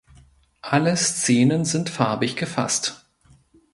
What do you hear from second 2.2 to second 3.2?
gefasst.